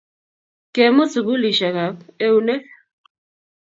Kemut 0.73 1.09
sukulisiekap 1.13 1.97
eunek 2.25 2.65